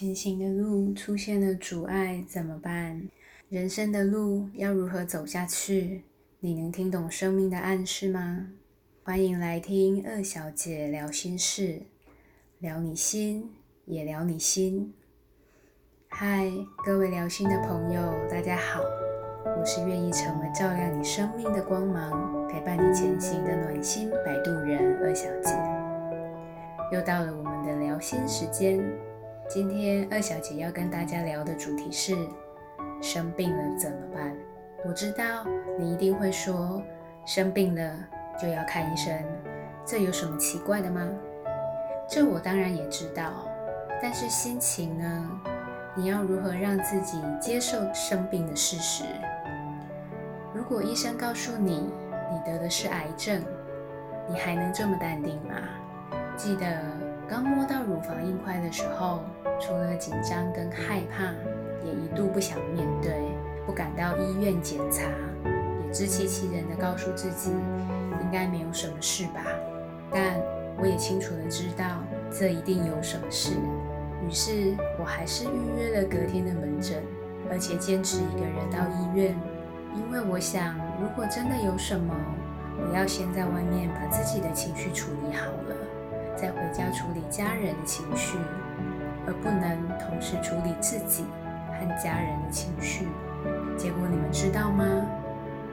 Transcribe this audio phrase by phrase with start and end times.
[0.00, 3.02] 前行的路出现了阻碍怎么办？
[3.50, 6.04] 人生的路要如何走下去？
[6.38, 8.48] 你能听懂生命的暗示吗？
[9.02, 11.82] 欢迎来听二小姐聊心事，
[12.60, 13.50] 聊你心，
[13.84, 14.94] 也聊你心。
[16.08, 16.50] 嗨，
[16.82, 18.80] 各位聊心的朋友，大家好，
[19.44, 25.50] 我是愿意成为照亮你生命的光芒，陪伴你前行的暖心摆渡人二小姐。
[26.90, 28.82] 又到了我们的聊心时间，
[29.52, 32.14] 今天二小姐要跟大家聊的主题是：
[33.02, 34.32] 生病了怎么办？
[34.86, 35.44] 我知道
[35.76, 36.80] 你一定会说，
[37.26, 37.92] 生病了
[38.40, 39.12] 就要看医生，
[39.84, 41.04] 这有什么奇怪的吗？
[42.08, 43.44] 这我当然也知道，
[44.00, 45.40] 但是心情呢？
[45.96, 49.02] 你要如何让自己接受生病的事实？
[50.54, 51.92] 如果医生告诉你
[52.30, 53.42] 你得的是癌症，
[54.28, 55.56] 你还能这么淡定吗？
[56.36, 56.80] 记得
[57.30, 59.20] 刚摸到乳房硬块的时候，
[59.60, 61.26] 除了紧张跟害怕，
[61.86, 63.22] 也一度不想面对，
[63.64, 65.04] 不敢到医院检查，
[65.44, 67.52] 也自欺欺人的告诉自己
[68.20, 69.44] 应该没有什么事吧。
[70.10, 70.40] 但
[70.76, 73.52] 我也清楚的知道，这一定有什么事。
[74.26, 77.00] 于是我还是预约了隔天的门诊，
[77.48, 79.36] 而且坚持一个人到医院，
[79.94, 82.12] 因为我想，如果真的有什么，
[82.76, 85.76] 我要先在外面把自己的情绪处理好了，
[86.40, 88.38] 再回家处理家人的情绪，
[89.26, 91.26] 而不能同时处理自己
[91.68, 93.06] 和家人的情绪。
[93.76, 94.86] 结果你们知道吗？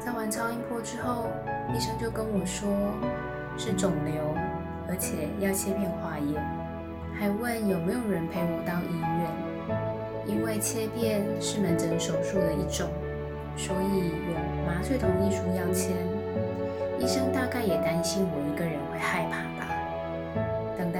[0.00, 1.26] 在完超音波之后，
[1.74, 2.66] 医生就跟我说
[3.58, 4.14] 是肿瘤，
[4.88, 6.42] 而且要切片化验。
[7.12, 9.76] 还问有没有人陪我到医院，
[10.24, 12.88] 因为切片是门诊手术的一种，
[13.54, 14.34] 所以有
[14.66, 15.92] 麻醉同意书要签。
[16.98, 19.44] 医生大概也担心我一个人会害怕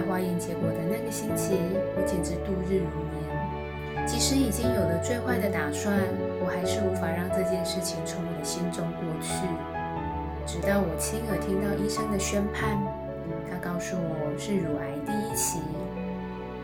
[0.00, 0.08] 在。
[0.08, 1.58] 化验结果的那个星期，
[1.94, 4.06] 我简直度日如年。
[4.06, 6.00] 即使已经有了最坏的打算，
[6.40, 9.44] 我还是无法让这件事情从我的心中过去。
[10.46, 12.80] 直到我亲耳听到医生的宣判，
[13.50, 15.60] 他告诉我是乳癌第一期。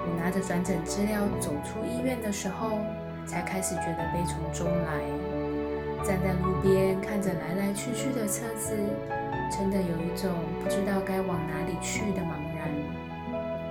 [0.01, 2.79] 我拿着转诊资料走出医院的时候，
[3.27, 5.05] 才开始觉得悲从中来。
[6.03, 8.73] 站在路边看着来来去去的车子，
[9.51, 10.31] 真的有一种
[10.63, 12.54] 不知道该往哪里去的茫然。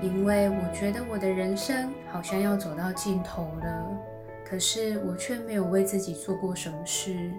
[0.03, 3.97] 因为我觉得我的人生好像要走到尽头了，
[4.45, 7.31] 可是我却没有为自己做过什么事。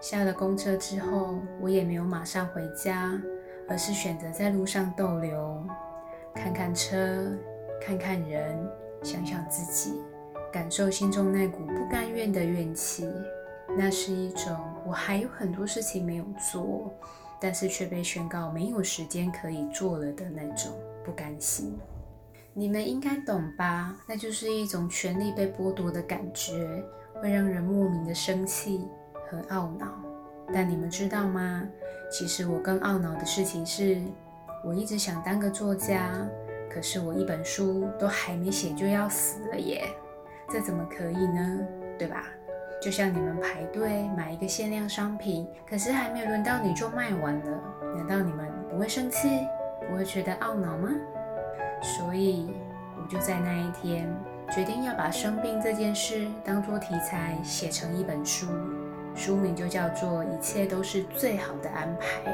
[0.00, 3.16] 下了公车之后，我也没有马上回家，
[3.68, 5.64] 而是选择在路上逗留，
[6.34, 7.26] 看看车。
[7.82, 8.58] 看看人，
[9.02, 10.02] 想想自己，
[10.52, 13.08] 感受心中那股不甘愿的怨气。
[13.74, 14.54] 那是一种
[14.86, 16.92] 我还有很多事情没有做，
[17.40, 20.72] 但是却被宣告没有时间可以做了的那种
[21.02, 21.74] 不甘心。
[22.52, 23.94] 你们应该懂吧？
[24.08, 26.82] 那就是一种权力被剥夺的感觉，
[27.14, 28.88] 会让人莫名的生气
[29.30, 29.86] 和懊恼。
[30.52, 31.62] 但你们知道吗？
[32.10, 34.02] 其实我更懊恼的事情是，
[34.64, 36.10] 我一直想当个作家。
[36.72, 39.84] 可是我一本书都还没写就要死了耶，
[40.48, 41.60] 这怎么可以呢？
[41.98, 42.24] 对吧？
[42.80, 47.60] 就像你们排队买一个限量商品，可是还没轮到你就卖完了，
[47.96, 49.46] 难道你们不会生气，
[49.88, 50.90] 不会觉得懊恼吗？
[51.82, 52.48] 所以
[52.96, 54.08] 我就在那一天
[54.50, 58.46] 决定要把生病这件事当做题材写成一本书，
[59.14, 62.30] 书名就叫做《一切都是最好的安排》。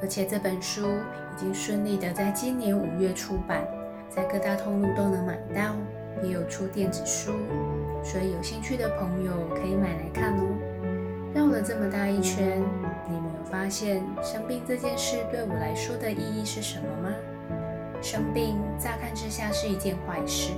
[0.00, 3.64] 而且这本书已经顺利的在今年五月出版，
[4.08, 5.76] 在各大通路都能买到，
[6.24, 7.32] 也有出电子书，
[8.02, 10.42] 所以有兴趣的朋友可以买来看哦。
[11.32, 12.60] 绕了这么大一圈，
[13.08, 17.14] 你们有发现生病这件事对我来说的意义是什么吗？
[18.02, 20.52] 生病乍看之下是一件坏事，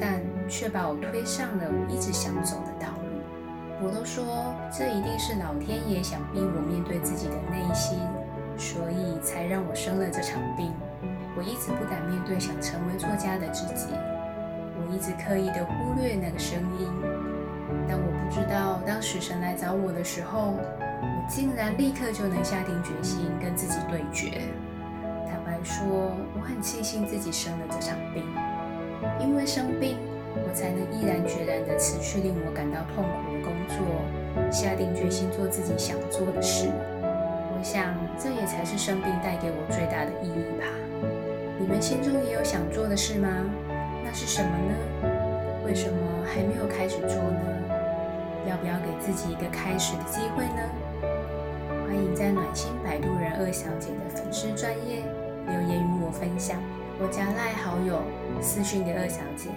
[0.00, 3.86] 但却把我推上了我一直想走的道路。
[3.86, 4.24] 我都说
[4.76, 7.98] 这一定是老天爷想逼我面对自己的内心。
[8.60, 10.72] 所以才让我生了这场病。
[11.36, 13.86] 我一直不敢面对想成为作家的自己，
[14.74, 16.88] 我一直刻意的忽略那个声音。
[17.86, 24.42] 但我不知道，当死神来找我的时候，我竟然立刻就能下定决心跟自己对决。
[25.48, 28.22] 来说，我很庆幸自己生了这场病，
[29.18, 29.96] 因为生病，
[30.36, 33.80] 我才能毅然决然的辞去令我感到痛苦的工作，
[34.52, 36.68] 下定决心做自己想做的事。
[36.68, 40.68] 我想，这也才是生病带给我最大的意义吧。
[41.58, 43.28] 你们心中也有想做的事吗？
[44.04, 44.74] 那是什么呢？
[45.66, 45.98] 为什么
[46.28, 47.40] 还没有开始做呢？
[48.46, 50.62] 要不要给自己一个开始的机会呢？
[51.84, 55.02] 欢迎在暖心摆渡人二小姐的粉丝专业
[55.50, 56.60] 留言与我分享。
[57.00, 58.02] 我加赖好友
[58.40, 59.50] 私讯给二小姐，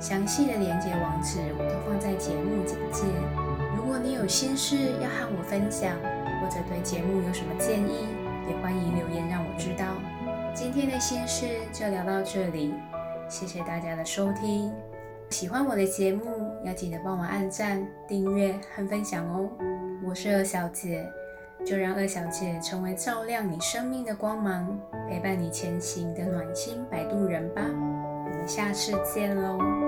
[0.00, 3.04] 详细的连接网址我都放在节目简介。
[3.76, 5.94] 如果你有心事要和我分享，
[6.40, 8.08] 或者对节目有什么建议，
[8.48, 9.84] 也欢迎留言让我知道。
[10.54, 12.74] 今天的心事就聊到这里，
[13.28, 14.72] 谢谢大家的收听。
[15.30, 16.24] 喜欢我的节目，
[16.64, 19.48] 要记得帮我按赞、订阅和分享哦。
[20.02, 21.06] 我是二小姐，
[21.66, 24.78] 就让二小姐成为照亮你生命的光芒，
[25.08, 27.62] 陪伴你前行的暖心摆渡人吧。
[27.64, 29.87] 我们下次见喽。